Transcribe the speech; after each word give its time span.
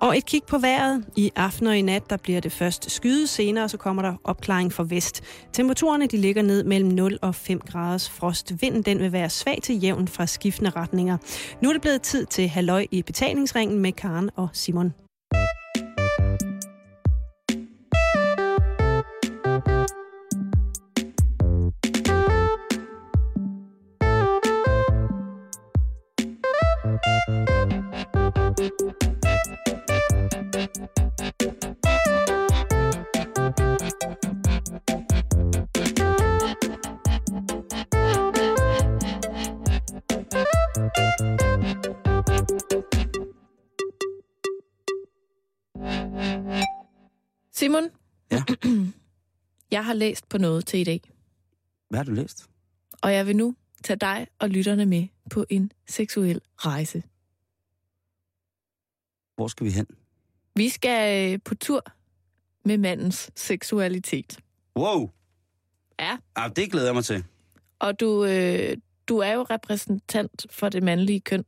Og 0.00 0.16
et 0.16 0.26
kig 0.26 0.42
på 0.48 0.58
vejret. 0.58 1.04
I 1.16 1.32
aften 1.36 1.66
og 1.66 1.78
i 1.78 1.82
nat, 1.82 2.10
der 2.10 2.16
bliver 2.16 2.40
det 2.40 2.52
først 2.52 2.90
skyde 2.90 3.26
senere, 3.26 3.68
så 3.68 3.76
kommer 3.76 4.02
der 4.02 4.14
opklaring 4.24 4.72
fra 4.72 4.84
vest. 4.88 5.22
Temperaturerne 5.52 6.06
de 6.06 6.16
ligger 6.16 6.42
ned 6.42 6.64
mellem 6.64 6.90
0 6.90 7.18
og 7.22 7.34
5 7.34 7.60
graders 7.60 8.10
frost. 8.10 8.52
Vinden 8.60 8.82
den 8.82 8.98
vil 8.98 9.12
være 9.12 9.30
svag 9.30 9.58
til 9.62 9.80
jævn 9.80 10.08
fra 10.08 10.26
skiftende 10.26 10.70
retninger. 10.70 11.16
Nu 11.62 11.68
er 11.68 11.72
det 11.72 11.82
blevet 11.82 12.02
tid 12.02 12.26
til 12.26 12.48
halløj 12.48 12.86
i 12.90 13.02
betalingsringen 13.02 13.78
med 13.78 13.92
Karen 13.92 14.30
og 14.36 14.48
Simon. 14.52 14.92
Simon? 47.56 47.90
Ja? 48.30 48.42
jeg 49.76 49.84
har 49.84 49.94
læst 49.94 50.28
på 50.28 50.38
noget 50.38 50.66
til 50.66 50.80
i 50.80 50.84
dag, 50.84 51.00
Hvad 51.88 51.98
har 51.98 52.04
du 52.04 52.12
læst? 52.12 52.46
og 53.02 53.12
jeg 53.12 53.26
vil 53.26 53.36
nu 53.36 53.54
tage 53.84 53.96
dig 53.96 54.26
og 54.38 54.48
lytterne 54.50 54.86
med 54.86 55.06
på 55.30 55.44
en 55.48 55.72
seksuel 55.88 56.40
rejse. 56.56 57.02
Hvor 59.36 59.48
skal 59.48 59.66
vi 59.66 59.70
hen? 59.70 59.86
Vi 60.54 60.68
skal 60.68 61.32
øh, 61.32 61.38
på 61.44 61.54
tur 61.54 61.84
med 62.64 62.78
mandens 62.78 63.30
seksualitet. 63.36 64.38
Wow! 64.76 65.10
Ja. 66.00 66.18
Ah, 66.36 66.50
det 66.56 66.70
glæder 66.70 66.86
jeg 66.86 66.94
mig 66.94 67.04
til. 67.04 67.24
Og 67.78 68.00
du, 68.00 68.24
øh, 68.24 68.76
du 69.08 69.18
er 69.18 69.32
jo 69.32 69.42
repræsentant 69.42 70.46
for 70.50 70.68
det 70.68 70.82
mandlige 70.82 71.20
køn. 71.20 71.44